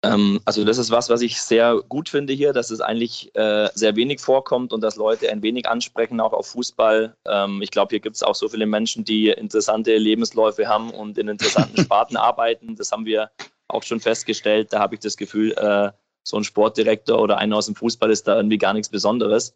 Ähm, 0.03 0.39
also 0.45 0.63
das 0.63 0.77
ist 0.77 0.91
was, 0.91 1.09
was 1.09 1.21
ich 1.21 1.41
sehr 1.41 1.81
gut 1.89 2.09
finde 2.09 2.33
hier, 2.33 2.53
dass 2.53 2.69
es 2.69 2.81
eigentlich 2.81 3.33
äh, 3.35 3.69
sehr 3.73 3.95
wenig 3.95 4.19
vorkommt 4.19 4.71
und 4.71 4.81
dass 4.81 4.95
Leute 4.95 5.29
ein 5.31 5.41
wenig 5.41 5.67
ansprechen, 5.67 6.19
auch 6.19 6.33
auf 6.33 6.47
Fußball. 6.47 7.15
Ähm, 7.25 7.61
ich 7.61 7.71
glaube, 7.71 7.89
hier 7.89 7.99
gibt 7.99 8.15
es 8.15 8.23
auch 8.23 8.35
so 8.35 8.47
viele 8.47 8.67
Menschen, 8.67 9.03
die 9.05 9.29
interessante 9.29 9.97
Lebensläufe 9.97 10.67
haben 10.67 10.91
und 10.91 11.17
in 11.17 11.27
interessanten 11.27 11.77
Sparten 11.83 12.15
arbeiten. 12.15 12.75
Das 12.75 12.91
haben 12.91 13.05
wir 13.05 13.31
auch 13.67 13.83
schon 13.83 13.99
festgestellt. 13.99 14.71
Da 14.71 14.79
habe 14.79 14.95
ich 14.95 15.01
das 15.01 15.17
Gefühl, 15.17 15.53
äh, 15.53 15.91
so 16.23 16.37
ein 16.37 16.43
Sportdirektor 16.43 17.19
oder 17.19 17.37
einer 17.37 17.57
aus 17.57 17.65
dem 17.65 17.75
Fußball 17.75 18.11
ist 18.11 18.27
da 18.27 18.35
irgendwie 18.35 18.57
gar 18.57 18.73
nichts 18.73 18.89
Besonderes. 18.89 19.55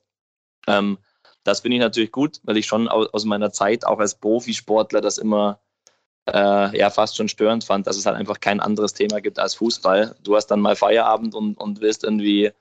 Ähm, 0.68 0.98
das 1.44 1.62
finde 1.62 1.78
ich 1.78 1.82
natürlich 1.82 2.12
gut, 2.12 2.40
weil 2.44 2.58
ich 2.58 2.66
schon 2.66 2.88
aus 2.88 3.26
meiner 3.26 3.52
Zeit 3.52 3.86
auch 3.86 4.00
als 4.00 4.16
Profisportler 4.16 5.02
das 5.02 5.18
immer 5.18 5.60
äh, 6.34 6.78
ja 6.78 6.90
fast 6.90 7.18
schon 7.18 7.30
störend 7.30 7.64
fand, 7.64 7.88
dass 7.88 7.98
es 7.98 8.06
halt 8.06 8.18
einfach 8.18 8.40
kein 8.40 8.60
anderes 8.60 8.94
Thema 8.94 9.22
gibt 9.22 9.40
als 9.40 9.56
Fußball. 9.56 10.16
Du 10.24 10.36
hast 10.36 10.48
dann 10.48 10.62
mal 10.62 10.76
Feierabend 10.76 11.36
und, 11.36 11.56
und 11.56 11.82
willst 11.82 12.04
irgendwie 12.04 12.52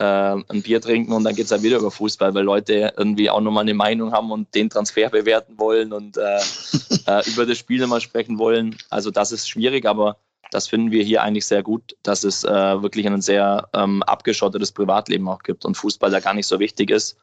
äh, 0.00 0.04
ein 0.04 0.62
Bier 0.62 0.80
trinken 0.80 1.12
und 1.12 1.24
dann 1.24 1.34
geht 1.34 1.44
es 1.44 1.50
halt 1.50 1.62
wieder 1.62 1.78
über 1.78 1.90
Fußball, 1.90 2.34
weil 2.34 2.44
Leute 2.44 2.94
irgendwie 2.96 3.28
auch 3.28 3.40
nochmal 3.40 3.62
eine 3.62 3.74
Meinung 3.74 4.12
haben 4.12 4.32
und 4.32 4.54
den 4.54 4.70
Transfer 4.70 5.10
bewerten 5.10 5.58
wollen 5.58 5.92
und 5.92 6.16
äh, 6.16 6.40
äh, 7.06 7.30
über 7.30 7.46
das 7.46 7.58
Spiel 7.58 7.80
nochmal 7.80 8.00
sprechen 8.00 8.38
wollen. 8.38 8.76
Also 8.88 9.10
das 9.10 9.32
ist 9.32 9.48
schwierig, 9.48 9.86
aber 9.86 10.16
das 10.50 10.68
finden 10.68 10.90
wir 10.90 11.04
hier 11.04 11.22
eigentlich 11.22 11.46
sehr 11.46 11.62
gut, 11.62 11.96
dass 12.02 12.24
es 12.24 12.44
äh, 12.44 12.82
wirklich 12.82 13.06
ein 13.06 13.20
sehr 13.20 13.68
ähm, 13.74 14.02
abgeschottetes 14.02 14.72
Privatleben 14.72 15.28
auch 15.28 15.42
gibt 15.42 15.64
und 15.64 15.76
Fußball 15.76 16.10
da 16.10 16.20
gar 16.20 16.34
nicht 16.34 16.46
so 16.46 16.58
wichtig 16.58 16.90
ist. 16.90 17.18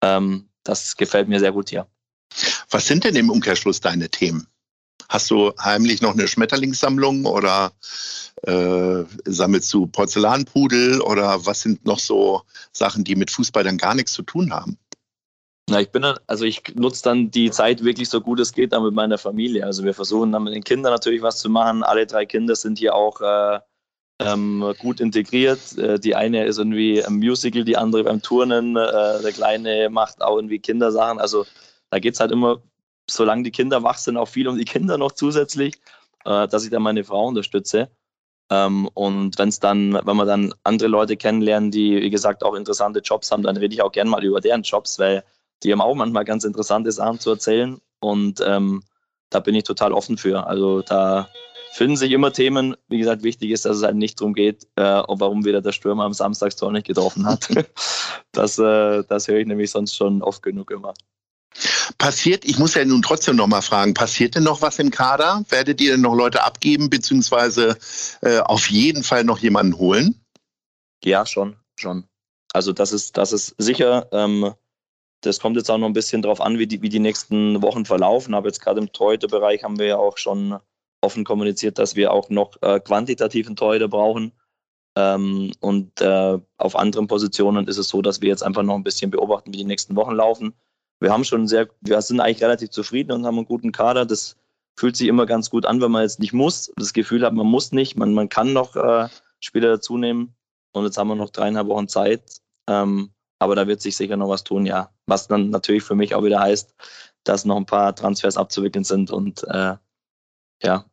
Ähm, 0.00 0.48
das 0.62 0.96
gefällt 0.96 1.28
mir 1.28 1.40
sehr 1.40 1.52
gut 1.52 1.70
hier. 1.70 1.86
Was 2.70 2.86
sind 2.86 3.04
denn 3.04 3.16
im 3.16 3.30
Umkehrschluss 3.30 3.80
deine 3.80 4.08
Themen? 4.08 4.46
Hast 5.14 5.30
du 5.30 5.52
heimlich 5.62 6.02
noch 6.02 6.14
eine 6.14 6.26
Schmetterlingssammlung 6.26 7.24
oder 7.24 7.70
äh, 8.42 9.04
sammelst 9.24 9.72
du 9.72 9.86
Porzellanpudel 9.86 11.00
oder 11.02 11.46
was 11.46 11.60
sind 11.60 11.86
noch 11.86 12.00
so 12.00 12.42
Sachen, 12.72 13.04
die 13.04 13.14
mit 13.14 13.30
Fußball 13.30 13.62
dann 13.62 13.78
gar 13.78 13.94
nichts 13.94 14.12
zu 14.12 14.22
tun 14.22 14.52
haben? 14.52 14.76
Na, 15.70 15.80
ich 15.80 15.90
bin 15.90 16.02
dann, 16.02 16.18
also 16.26 16.44
ich 16.44 16.64
nutze 16.74 17.04
dann 17.04 17.30
die 17.30 17.52
Zeit 17.52 17.84
wirklich 17.84 18.08
so 18.08 18.20
gut 18.20 18.40
es 18.40 18.52
geht 18.52 18.72
dann 18.72 18.82
mit 18.82 18.92
meiner 18.92 19.16
Familie. 19.16 19.64
Also 19.64 19.84
wir 19.84 19.94
versuchen 19.94 20.32
dann 20.32 20.42
mit 20.42 20.52
den 20.52 20.64
Kindern 20.64 20.92
natürlich 20.92 21.22
was 21.22 21.38
zu 21.38 21.48
machen. 21.48 21.84
Alle 21.84 22.08
drei 22.08 22.26
Kinder 22.26 22.56
sind 22.56 22.80
hier 22.80 22.96
auch 22.96 23.20
äh, 23.20 23.60
ähm, 24.18 24.74
gut 24.80 24.98
integriert. 24.98 25.78
Äh, 25.78 26.00
die 26.00 26.16
eine 26.16 26.44
ist 26.44 26.58
irgendwie 26.58 26.98
im 26.98 27.20
Musical, 27.20 27.62
die 27.62 27.76
andere 27.76 28.02
beim 28.02 28.20
Turnen. 28.20 28.76
Äh, 28.76 29.22
der 29.22 29.32
Kleine 29.32 29.90
macht 29.90 30.22
auch 30.22 30.34
irgendwie 30.34 30.58
Kindersachen. 30.58 31.20
Also 31.20 31.46
da 31.90 32.00
geht 32.00 32.14
es 32.14 32.20
halt 32.20 32.32
immer 32.32 32.60
solange 33.08 33.42
die 33.42 33.50
Kinder 33.50 33.82
wach 33.82 33.98
sind, 33.98 34.16
auch 34.16 34.28
viel 34.28 34.48
um 34.48 34.56
die 34.56 34.64
Kinder 34.64 34.98
noch 34.98 35.12
zusätzlich, 35.12 35.74
äh, 36.24 36.48
dass 36.48 36.64
ich 36.64 36.70
da 36.70 36.78
meine 36.78 37.04
Frau 37.04 37.26
unterstütze. 37.26 37.90
Ähm, 38.50 38.88
und 38.94 39.38
wenn 39.38 39.48
es 39.48 39.60
dann, 39.60 39.94
wenn 39.94 40.16
wir 40.16 40.26
dann 40.26 40.54
andere 40.64 40.88
Leute 40.88 41.16
kennenlernen, 41.16 41.70
die, 41.70 42.00
wie 42.00 42.10
gesagt, 42.10 42.44
auch 42.44 42.54
interessante 42.54 43.00
Jobs 43.00 43.30
haben, 43.30 43.42
dann 43.42 43.56
rede 43.56 43.74
ich 43.74 43.82
auch 43.82 43.92
gerne 43.92 44.10
mal 44.10 44.24
über 44.24 44.40
deren 44.40 44.62
Jobs, 44.62 44.98
weil 44.98 45.24
die 45.62 45.72
haben 45.72 45.80
auch 45.80 45.94
manchmal 45.94 46.24
ganz 46.24 46.44
interessante 46.44 46.92
Sachen 46.92 47.20
zu 47.20 47.30
erzählen. 47.30 47.80
Und 48.00 48.42
ähm, 48.46 48.82
da 49.30 49.40
bin 49.40 49.54
ich 49.54 49.64
total 49.64 49.92
offen 49.92 50.18
für. 50.18 50.46
Also 50.46 50.82
da 50.82 51.28
finden 51.72 51.96
sich 51.96 52.12
immer 52.12 52.32
Themen. 52.32 52.76
Wie 52.88 52.98
gesagt, 52.98 53.22
wichtig 53.22 53.50
ist, 53.50 53.64
dass 53.64 53.78
es 53.78 53.82
halt 53.82 53.96
nicht 53.96 54.20
darum 54.20 54.34
geht, 54.34 54.64
äh, 54.76 55.02
warum 55.08 55.44
wieder 55.44 55.62
der 55.62 55.72
Stürmer 55.72 56.04
am 56.04 56.12
Samstagstor 56.12 56.70
nicht 56.70 56.86
getroffen 56.86 57.26
hat. 57.26 57.48
das, 58.32 58.58
äh, 58.58 59.02
das 59.08 59.26
höre 59.26 59.38
ich 59.38 59.46
nämlich 59.46 59.70
sonst 59.70 59.96
schon 59.96 60.22
oft 60.22 60.42
genug 60.42 60.70
immer. 60.70 60.92
Passiert, 61.98 62.44
ich 62.44 62.58
muss 62.58 62.74
ja 62.74 62.84
nun 62.84 63.02
trotzdem 63.02 63.36
noch 63.36 63.46
mal 63.46 63.62
fragen, 63.62 63.94
passiert 63.94 64.34
denn 64.34 64.42
noch 64.42 64.60
was 64.60 64.78
im 64.78 64.90
Kader? 64.90 65.44
Werdet 65.48 65.80
ihr 65.80 65.92
denn 65.92 66.00
noch 66.00 66.14
Leute 66.14 66.42
abgeben, 66.42 66.90
beziehungsweise 66.90 67.78
äh, 68.22 68.40
auf 68.40 68.70
jeden 68.70 69.04
Fall 69.04 69.24
noch 69.24 69.38
jemanden 69.38 69.78
holen? 69.78 70.20
Ja, 71.04 71.26
schon, 71.26 71.56
schon. 71.76 72.04
Also 72.52 72.72
das 72.72 72.92
ist, 72.92 73.16
das 73.16 73.32
ist 73.32 73.54
sicher. 73.58 74.08
Ähm, 74.12 74.52
das 75.20 75.40
kommt 75.40 75.56
jetzt 75.56 75.70
auch 75.70 75.78
noch 75.78 75.86
ein 75.86 75.92
bisschen 75.92 76.22
darauf 76.22 76.40
an, 76.40 76.58
wie 76.58 76.66
die, 76.66 76.82
wie 76.82 76.88
die 76.88 76.98
nächsten 76.98 77.62
Wochen 77.62 77.84
verlaufen. 77.84 78.34
Aber 78.34 78.48
jetzt 78.48 78.60
gerade 78.60 78.80
im 78.80 78.92
Torhüter-Bereich 78.92 79.62
haben 79.62 79.78
wir 79.78 79.86
ja 79.86 79.96
auch 79.96 80.18
schon 80.18 80.58
offen 81.00 81.24
kommuniziert, 81.24 81.78
dass 81.78 81.96
wir 81.96 82.12
auch 82.12 82.30
noch 82.30 82.60
äh, 82.62 82.80
quantitativen 82.80 83.56
Torhüter 83.56 83.88
brauchen. 83.88 84.32
Ähm, 84.96 85.52
und 85.60 86.00
äh, 86.00 86.38
auf 86.56 86.76
anderen 86.76 87.06
Positionen 87.06 87.68
ist 87.68 87.78
es 87.78 87.88
so, 87.88 88.02
dass 88.02 88.20
wir 88.20 88.28
jetzt 88.28 88.42
einfach 88.42 88.62
noch 88.62 88.74
ein 88.74 88.84
bisschen 88.84 89.10
beobachten, 89.10 89.52
wie 89.52 89.58
die 89.58 89.64
nächsten 89.64 89.96
Wochen 89.96 90.12
laufen 90.12 90.54
wir 91.04 91.12
haben 91.12 91.24
schon 91.24 91.46
sehr, 91.46 91.68
wir 91.82 92.00
sind 92.00 92.20
eigentlich 92.20 92.42
relativ 92.42 92.70
zufrieden 92.70 93.12
und 93.12 93.26
haben 93.26 93.36
einen 93.36 93.46
guten 93.46 93.72
Kader. 93.72 94.06
Das 94.06 94.36
fühlt 94.74 94.96
sich 94.96 95.06
immer 95.06 95.26
ganz 95.26 95.50
gut 95.50 95.66
an, 95.66 95.82
wenn 95.82 95.90
man 95.90 96.02
jetzt 96.02 96.18
nicht 96.18 96.32
muss. 96.32 96.72
Das 96.76 96.94
Gefühl 96.94 97.24
hat, 97.24 97.34
man 97.34 97.46
muss 97.46 97.72
nicht, 97.72 97.96
man, 97.96 98.14
man 98.14 98.30
kann 98.30 98.54
noch 98.54 98.74
äh, 98.74 99.08
Spieler 99.38 99.68
dazu 99.68 99.98
nehmen. 99.98 100.34
Und 100.72 100.84
jetzt 100.84 100.96
haben 100.96 101.08
wir 101.08 101.14
noch 101.14 101.28
dreieinhalb 101.28 101.68
Wochen 101.68 101.88
Zeit. 101.88 102.22
Ähm, 102.68 103.10
aber 103.38 103.54
da 103.54 103.66
wird 103.66 103.82
sich 103.82 103.96
sicher 103.96 104.16
noch 104.16 104.30
was 104.30 104.44
tun, 104.44 104.64
ja. 104.64 104.90
Was 105.06 105.28
dann 105.28 105.50
natürlich 105.50 105.82
für 105.82 105.94
mich 105.94 106.14
auch 106.14 106.24
wieder 106.24 106.40
heißt, 106.40 106.74
dass 107.24 107.44
noch 107.44 107.56
ein 107.56 107.66
paar 107.66 107.94
Transfers 107.94 108.38
abzuwickeln 108.38 108.84
sind 108.84 109.10
und 109.10 109.44
äh, 109.44 109.74
ja, 110.62 110.84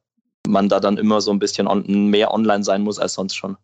man 0.45 0.67
da 0.67 0.81
dann 0.81 0.97
immer 0.97 1.21
so 1.21 1.31
ein 1.31 1.39
bisschen 1.39 1.67
on, 1.67 2.09
mehr 2.09 2.33
online 2.33 2.65
sein 2.65 2.81
muss 2.81 2.99
als 2.99 3.13
sonst 3.13 3.35
schon. 3.35 3.55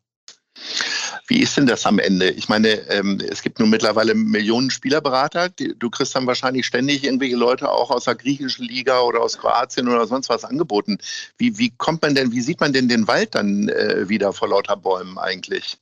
Wie 1.28 1.42
ist 1.42 1.58
denn 1.58 1.66
das 1.66 1.86
am 1.86 2.00
Ende? 2.00 2.30
Ich 2.30 2.48
meine, 2.48 2.70
ähm, 2.90 3.20
es 3.30 3.42
gibt 3.42 3.60
nun 3.60 3.70
mittlerweile 3.70 4.16
Millionen 4.16 4.72
Spielerberater. 4.72 5.50
Du 5.50 5.90
kriegst 5.90 6.16
dann 6.16 6.26
wahrscheinlich 6.26 6.66
ständig 6.66 7.04
irgendwelche 7.04 7.36
Leute 7.36 7.70
auch 7.70 7.92
aus 7.92 8.06
der 8.06 8.16
griechischen 8.16 8.66
Liga 8.66 9.02
oder 9.02 9.22
aus 9.22 9.38
Kroatien 9.38 9.90
oder 9.90 10.08
sonst 10.08 10.30
was 10.30 10.46
angeboten. 10.46 11.00
Wie, 11.38 11.58
wie 11.58 11.72
kommt 11.78 12.02
man 12.02 12.16
denn, 12.16 12.32
wie 12.32 12.40
sieht 12.40 12.62
man 12.62 12.72
denn 12.72 12.88
den 12.88 13.10
Wald 13.10 13.36
dann 13.36 13.68
äh, 13.68 14.08
wieder 14.08 14.32
vor 14.32 14.48
lauter 14.48 14.78
Bäumen 14.78 15.18
eigentlich? 15.18 15.78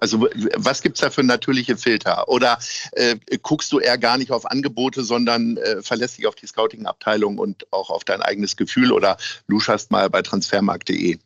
Also 0.00 0.28
was 0.56 0.82
gibt 0.82 0.96
es 0.96 1.00
da 1.02 1.10
für 1.10 1.22
natürliche 1.22 1.76
Filter? 1.76 2.28
Oder 2.28 2.58
äh, 2.92 3.16
guckst 3.42 3.72
du 3.72 3.80
eher 3.80 3.98
gar 3.98 4.16
nicht 4.16 4.30
auf 4.30 4.50
Angebote, 4.50 5.02
sondern 5.02 5.58
äh, 5.58 5.82
verlässt 5.82 6.16
dich 6.16 6.26
auf 6.26 6.34
die 6.34 6.46
Scouting-Abteilung 6.46 7.38
und 7.38 7.70
auch 7.72 7.90
auf 7.90 8.04
dein 8.04 8.22
eigenes 8.22 8.56
Gefühl 8.56 8.92
oder 8.92 9.18
luscherst 9.48 9.90
mal 9.90 10.08
bei 10.08 10.22
transfermarkt.de? 10.22 11.18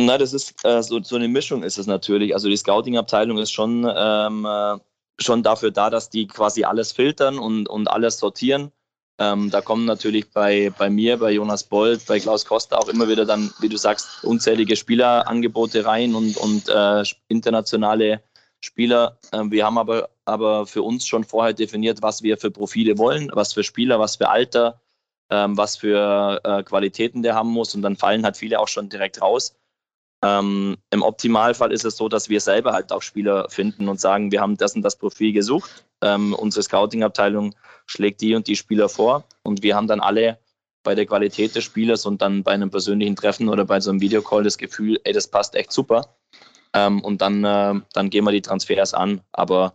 Na, 0.00 0.16
das 0.16 0.32
ist 0.32 0.64
äh, 0.64 0.80
so, 0.80 1.02
so 1.02 1.16
eine 1.16 1.26
Mischung 1.26 1.64
ist 1.64 1.76
es 1.76 1.88
natürlich. 1.88 2.32
Also 2.32 2.48
die 2.48 2.56
Scouting-Abteilung 2.56 3.36
ist 3.38 3.50
schon, 3.50 3.84
ähm, 3.96 4.44
äh, 4.44 4.78
schon 5.18 5.42
dafür 5.42 5.72
da, 5.72 5.90
dass 5.90 6.08
die 6.08 6.28
quasi 6.28 6.62
alles 6.62 6.92
filtern 6.92 7.36
und, 7.38 7.68
und 7.68 7.88
alles 7.88 8.18
sortieren. 8.18 8.70
Ähm, 9.18 9.50
da 9.50 9.60
kommen 9.60 9.86
natürlich 9.86 10.30
bei, 10.30 10.72
bei 10.78 10.88
mir, 10.88 11.16
bei 11.18 11.32
Jonas 11.32 11.64
Bold, 11.64 12.06
bei 12.06 12.20
Klaus 12.20 12.44
Costa 12.44 12.76
auch 12.78 12.86
immer 12.86 13.08
wieder 13.08 13.24
dann, 13.24 13.52
wie 13.58 13.68
du 13.68 13.76
sagst, 13.76 14.22
unzählige 14.22 14.76
Spielerangebote 14.76 15.84
rein 15.84 16.14
und, 16.14 16.36
und 16.36 16.68
äh, 16.68 17.02
internationale 17.26 18.22
Spieler. 18.60 19.18
Ähm, 19.32 19.50
wir 19.50 19.66
haben 19.66 19.78
aber, 19.78 20.10
aber 20.24 20.68
für 20.68 20.84
uns 20.84 21.08
schon 21.08 21.24
vorher 21.24 21.54
definiert, 21.54 22.02
was 22.02 22.22
wir 22.22 22.38
für 22.38 22.52
Profile 22.52 22.98
wollen, 22.98 23.30
was 23.32 23.52
für 23.52 23.64
Spieler, 23.64 23.98
was 23.98 24.14
für 24.14 24.28
Alter, 24.28 24.80
ähm, 25.30 25.56
was 25.56 25.76
für 25.76 26.40
äh, 26.44 26.62
Qualitäten 26.62 27.24
der 27.24 27.34
haben 27.34 27.50
muss. 27.50 27.74
Und 27.74 27.82
dann 27.82 27.96
fallen 27.96 28.22
halt 28.22 28.36
viele 28.36 28.60
auch 28.60 28.68
schon 28.68 28.88
direkt 28.88 29.20
raus. 29.20 29.56
Ähm, 30.22 30.76
Im 30.90 31.02
Optimalfall 31.02 31.72
ist 31.72 31.84
es 31.84 31.96
so, 31.96 32.08
dass 32.08 32.28
wir 32.28 32.40
selber 32.40 32.72
halt 32.72 32.92
auch 32.92 33.02
Spieler 33.02 33.48
finden 33.50 33.88
und 33.88 34.00
sagen, 34.00 34.32
wir 34.32 34.40
haben 34.40 34.56
das 34.56 34.74
und 34.74 34.82
das 34.82 34.96
Profil 34.96 35.32
gesucht. 35.32 35.84
Ähm, 36.02 36.34
unsere 36.34 36.62
Scouting-Abteilung 36.62 37.54
schlägt 37.86 38.20
die 38.20 38.34
und 38.34 38.46
die 38.46 38.56
Spieler 38.56 38.88
vor 38.88 39.24
und 39.42 39.62
wir 39.62 39.76
haben 39.76 39.86
dann 39.86 40.00
alle 40.00 40.38
bei 40.82 40.94
der 40.94 41.06
Qualität 41.06 41.54
des 41.54 41.64
Spielers 41.64 42.06
und 42.06 42.22
dann 42.22 42.42
bei 42.42 42.52
einem 42.52 42.70
persönlichen 42.70 43.16
Treffen 43.16 43.48
oder 43.48 43.64
bei 43.64 43.80
so 43.80 43.90
einem 43.90 44.00
Videocall 44.00 44.42
das 44.42 44.58
Gefühl, 44.58 45.00
ey, 45.04 45.12
das 45.12 45.28
passt 45.28 45.54
echt 45.54 45.72
super. 45.72 46.16
Ähm, 46.72 47.02
und 47.02 47.20
dann, 47.20 47.44
äh, 47.44 47.74
dann 47.92 48.10
gehen 48.10 48.24
wir 48.24 48.32
die 48.32 48.42
Transfers 48.42 48.94
an. 48.94 49.20
Aber 49.32 49.74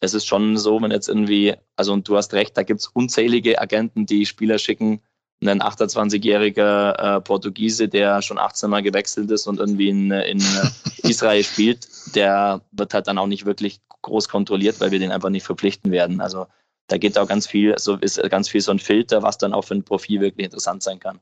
es 0.00 0.14
ist 0.14 0.26
schon 0.26 0.56
so, 0.56 0.80
wenn 0.80 0.90
jetzt 0.90 1.08
irgendwie, 1.08 1.54
also 1.76 1.92
und 1.92 2.08
du 2.08 2.16
hast 2.16 2.32
recht, 2.34 2.56
da 2.56 2.62
gibt 2.62 2.80
es 2.80 2.88
unzählige 2.88 3.60
Agenten, 3.60 4.06
die 4.06 4.26
Spieler 4.26 4.58
schicken, 4.58 5.02
ein 5.42 5.60
28-jähriger 5.60 7.16
äh, 7.16 7.20
Portugiese, 7.20 7.88
der 7.88 8.22
schon 8.22 8.38
18 8.38 8.70
Mal 8.70 8.82
gewechselt 8.82 9.30
ist 9.30 9.46
und 9.46 9.58
irgendwie 9.58 9.88
in, 9.88 10.10
in 10.10 10.42
Israel 11.02 11.44
spielt, 11.44 11.88
der 12.14 12.62
wird 12.72 12.94
halt 12.94 13.06
dann 13.06 13.18
auch 13.18 13.26
nicht 13.26 13.44
wirklich 13.44 13.80
groß 14.02 14.28
kontrolliert, 14.28 14.80
weil 14.80 14.90
wir 14.90 14.98
den 14.98 15.12
einfach 15.12 15.28
nicht 15.28 15.44
verpflichten 15.44 15.90
werden. 15.92 16.20
Also 16.20 16.46
da 16.88 16.98
geht 16.98 17.18
auch 17.18 17.28
ganz 17.28 17.46
viel, 17.46 17.74
so 17.78 17.96
ist 17.96 18.22
ganz 18.30 18.48
viel 18.48 18.60
so 18.60 18.70
ein 18.70 18.78
Filter, 18.78 19.22
was 19.22 19.38
dann 19.38 19.52
auch 19.52 19.62
für 19.62 19.74
ein 19.74 19.84
Profil 19.84 20.20
wirklich 20.20 20.46
interessant 20.46 20.82
sein 20.82 21.00
kann. 21.00 21.20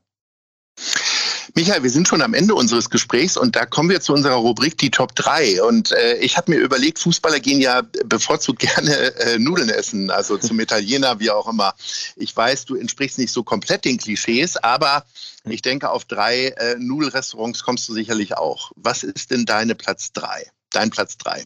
Michael, 1.57 1.83
wir 1.83 1.89
sind 1.89 2.05
schon 2.05 2.21
am 2.21 2.33
Ende 2.33 2.53
unseres 2.53 2.89
Gesprächs 2.89 3.37
und 3.37 3.55
da 3.55 3.65
kommen 3.65 3.89
wir 3.89 4.01
zu 4.01 4.11
unserer 4.11 4.35
Rubrik 4.35 4.77
die 4.77 4.91
Top 4.91 5.15
3. 5.15 5.63
Und 5.63 5.93
äh, 5.93 6.17
ich 6.17 6.35
habe 6.35 6.51
mir 6.51 6.57
überlegt, 6.57 6.99
Fußballer 6.99 7.39
gehen 7.39 7.61
ja 7.61 7.81
bevorzugt 8.03 8.59
gerne 8.75 9.15
äh, 9.21 9.39
Nudeln 9.39 9.69
essen, 9.69 10.11
also 10.11 10.37
zum 10.37 10.59
Italiener, 10.59 11.17
wie 11.21 11.31
auch 11.31 11.47
immer. 11.47 11.73
Ich 12.17 12.35
weiß, 12.35 12.65
du 12.65 12.75
entsprichst 12.75 13.19
nicht 13.19 13.31
so 13.31 13.41
komplett 13.41 13.85
den 13.85 13.97
Klischees, 13.97 14.57
aber 14.57 15.05
ich 15.45 15.61
denke, 15.61 15.91
auf 15.91 16.03
drei 16.03 16.47
äh, 16.47 16.75
Nudelrestaurants 16.77 17.63
kommst 17.63 17.87
du 17.87 17.93
sicherlich 17.93 18.35
auch. 18.35 18.73
Was 18.75 19.03
ist 19.03 19.31
denn 19.31 19.45
deine 19.45 19.75
Platz 19.75 20.11
3? 20.11 20.47
Dein 20.71 20.89
Platz 20.89 21.17
3? 21.19 21.45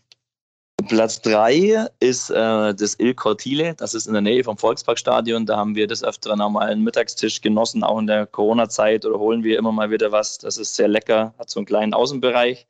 Platz 0.89 1.21
3 1.21 1.87
ist 1.99 2.31
äh, 2.31 2.73
das 2.73 2.95
Il 2.99 3.13
Cortile, 3.13 3.75
das 3.75 3.93
ist 3.93 4.07
in 4.07 4.13
der 4.13 4.23
Nähe 4.23 4.43
vom 4.43 4.57
Volksparkstadion. 4.57 5.45
Da 5.45 5.55
haben 5.55 5.75
wir 5.75 5.85
des 5.85 6.03
Öfteren 6.03 6.41
auch 6.41 6.49
mal 6.49 6.67
einen 6.67 6.83
Mittagstisch 6.83 7.41
genossen, 7.41 7.83
auch 7.83 7.99
in 7.99 8.07
der 8.07 8.25
Corona-Zeit 8.25 9.05
oder 9.05 9.19
holen 9.19 9.43
wir 9.43 9.59
immer 9.59 9.71
mal 9.71 9.91
wieder 9.91 10.11
was. 10.11 10.39
Das 10.39 10.57
ist 10.57 10.75
sehr 10.75 10.87
lecker, 10.87 11.33
hat 11.37 11.49
so 11.49 11.59
einen 11.59 11.67
kleinen 11.67 11.93
Außenbereich. 11.93 12.67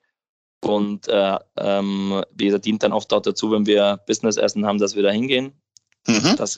Und 0.62 1.08
äh, 1.08 1.38
ähm, 1.58 2.22
gesagt, 2.36 2.66
dient 2.66 2.84
dann 2.84 2.92
oft 2.92 3.10
dort 3.10 3.26
dazu, 3.26 3.52
wenn 3.52 3.66
wir 3.66 4.02
Business-Essen 4.06 4.66
haben, 4.66 4.80
dass 4.80 4.98
wir 4.98 5.04
da 5.04 5.12
hingehen. 5.12 5.54
Mhm. 6.06 6.36
Das, 6.36 6.58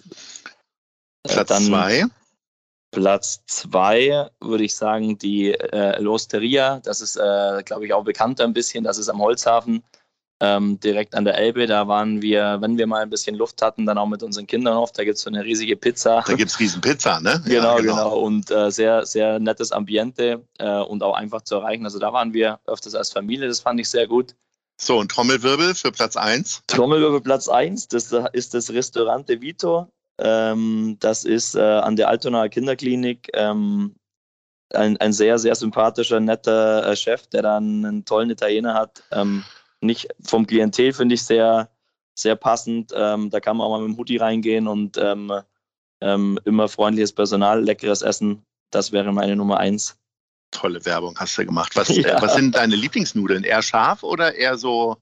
äh, 1.27 1.33
Platz 1.33 1.67
2. 1.67 2.05
Platz 2.89 3.43
2 3.45 4.31
würde 4.39 4.63
ich 4.63 4.75
sagen, 4.75 5.19
die 5.19 5.51
äh, 5.51 6.01
L'Osteria. 6.01 6.79
Das 6.79 7.01
ist, 7.01 7.17
äh, 7.17 7.61
glaube 7.63 7.85
ich, 7.85 7.93
auch 7.93 8.03
bekannter 8.03 8.45
ein 8.45 8.53
bisschen. 8.53 8.83
Das 8.83 8.97
ist 8.97 9.09
am 9.09 9.21
Holzhafen 9.21 9.83
ähm, 10.41 10.79
direkt 10.79 11.13
an 11.15 11.23
der 11.23 11.37
Elbe. 11.37 11.67
Da 11.67 11.87
waren 11.87 12.21
wir, 12.21 12.57
wenn 12.59 12.77
wir 12.77 12.87
mal 12.87 13.03
ein 13.03 13.09
bisschen 13.09 13.35
Luft 13.35 13.61
hatten, 13.61 13.85
dann 13.85 13.97
auch 13.97 14.07
mit 14.07 14.23
unseren 14.23 14.47
Kindern 14.47 14.75
oft. 14.75 14.97
Da 14.97 15.03
gibt 15.03 15.17
es 15.17 15.21
so 15.21 15.29
eine 15.29 15.45
riesige 15.45 15.77
Pizza. 15.77 16.23
Da 16.25 16.33
gibt 16.33 16.49
es 16.49 16.59
riesen 16.59 16.81
Pizza, 16.81 17.19
ne? 17.21 17.41
genau, 17.45 17.75
ja, 17.75 17.81
genau, 17.81 17.93
genau. 17.93 18.19
Und 18.19 18.49
äh, 18.49 18.71
sehr, 18.71 19.05
sehr 19.05 19.39
nettes 19.39 19.71
Ambiente 19.71 20.43
äh, 20.57 20.79
und 20.79 21.03
auch 21.03 21.15
einfach 21.15 21.43
zu 21.43 21.55
erreichen. 21.55 21.85
Also 21.85 21.99
da 21.99 22.11
waren 22.11 22.33
wir 22.33 22.59
öfters 22.65 22.95
als 22.95 23.11
Familie. 23.11 23.47
Das 23.47 23.59
fand 23.59 23.79
ich 23.79 23.89
sehr 23.89 24.07
gut. 24.07 24.35
So, 24.77 24.97
und 24.97 25.11
Trommelwirbel 25.11 25.75
für 25.75 25.91
Platz 25.91 26.17
1? 26.17 26.63
Trommelwirbel 26.65 27.21
Platz 27.21 27.47
1, 27.47 27.87
das 27.89 28.11
ist 28.33 28.55
das 28.55 28.71
Restaurante 28.71 29.39
Vito. 29.39 29.91
Ähm, 30.17 30.97
das 30.99 31.23
ist 31.23 31.53
äh, 31.53 31.61
an 31.61 31.95
der 31.95 32.09
Altonaer 32.09 32.49
Kinderklinik. 32.49 33.29
Ähm, 33.35 33.95
ein, 34.73 34.97
ein 34.97 35.13
sehr, 35.13 35.37
sehr 35.37 35.53
sympathischer, 35.53 36.19
netter 36.19 36.87
äh, 36.87 36.95
Chef, 36.95 37.27
der 37.27 37.43
dann 37.43 37.85
einen 37.85 38.05
tollen 38.05 38.31
Italiener 38.31 38.73
hat. 38.73 39.03
Ähm, 39.11 39.43
nicht 39.81 40.07
vom 40.23 40.47
Klientel 40.47 40.93
finde 40.93 41.15
ich 41.15 41.23
sehr, 41.23 41.69
sehr 42.15 42.35
passend. 42.35 42.91
Ähm, 42.95 43.29
da 43.29 43.39
kann 43.39 43.57
man 43.57 43.67
auch 43.67 43.71
mal 43.71 43.81
mit 43.81 43.95
dem 43.95 43.97
Hoodie 43.97 44.17
reingehen 44.17 44.67
und 44.67 44.97
ähm, 44.97 45.33
ähm, 46.01 46.39
immer 46.45 46.67
freundliches 46.67 47.11
Personal, 47.11 47.63
leckeres 47.63 48.01
Essen. 48.01 48.43
Das 48.71 48.91
wäre 48.91 49.11
meine 49.11 49.35
Nummer 49.35 49.57
eins. 49.57 49.97
Tolle 50.51 50.83
Werbung 50.85 51.17
hast 51.17 51.37
du 51.37 51.45
gemacht. 51.45 51.75
Was, 51.75 51.89
ja. 51.95 52.17
äh, 52.17 52.21
was 52.21 52.35
sind 52.35 52.55
deine 52.55 52.75
Lieblingsnudeln? 52.75 53.43
Eher 53.43 53.61
scharf 53.61 54.03
oder 54.03 54.35
eher 54.35 54.57
so? 54.57 54.97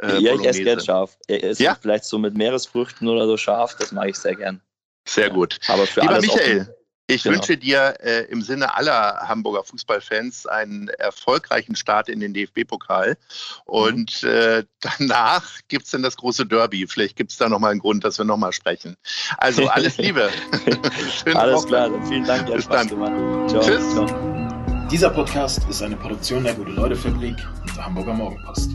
Äh, 0.00 0.18
ja, 0.18 0.34
ich 0.34 0.44
esse 0.44 0.64
gerne 0.64 0.82
scharf. 0.82 1.16
ja? 1.28 1.76
Vielleicht 1.80 2.04
so 2.04 2.18
mit 2.18 2.34
Meeresfrüchten 2.34 3.08
oder 3.08 3.26
so 3.26 3.36
scharf, 3.36 3.76
das 3.76 3.92
mache 3.92 4.10
ich 4.10 4.16
sehr 4.16 4.34
gern. 4.34 4.60
Sehr 5.06 5.28
ja. 5.28 5.34
gut. 5.34 5.58
Aber 5.68 5.86
für 5.86 6.00
Lieber 6.00 6.14
alles 6.14 6.26
Michael, 6.26 6.74
ich 7.14 7.22
genau. 7.22 7.36
wünsche 7.36 7.56
dir 7.56 7.96
äh, 8.00 8.24
im 8.26 8.42
Sinne 8.42 8.74
aller 8.74 9.28
Hamburger 9.28 9.64
Fußballfans 9.64 10.46
einen 10.46 10.88
erfolgreichen 10.88 11.76
Start 11.76 12.08
in 12.08 12.20
den 12.20 12.34
DFB-Pokal. 12.34 13.16
Und 13.64 14.22
mhm. 14.22 14.28
äh, 14.28 14.64
danach 14.80 15.60
gibt 15.68 15.84
es 15.84 15.90
dann 15.90 16.02
das 16.02 16.16
große 16.16 16.46
Derby. 16.46 16.86
Vielleicht 16.86 17.16
gibt 17.16 17.32
es 17.32 17.38
da 17.38 17.48
nochmal 17.48 17.72
einen 17.72 17.80
Grund, 17.80 18.04
dass 18.04 18.18
wir 18.18 18.24
nochmal 18.24 18.52
sprechen. 18.52 18.96
Also 19.38 19.68
alles 19.68 19.96
Liebe. 19.98 20.30
alles 21.34 21.56
Woche. 21.56 21.66
klar, 21.68 22.06
vielen 22.08 22.24
Dank. 22.24 22.52
Bis 22.52 22.68
dann. 22.68 22.88
Ciao. 22.88 23.60
Tschüss. 23.60 23.92
Ciao. 23.92 24.06
Dieser 24.90 25.10
Podcast 25.10 25.60
ist 25.70 25.82
eine 25.82 25.96
Produktion 25.96 26.44
der 26.44 26.54
Gute-Leute-Fabrik 26.54 27.36
und 27.62 27.76
der 27.76 27.86
Hamburger 27.86 28.12
Morgenpost. 28.12 28.70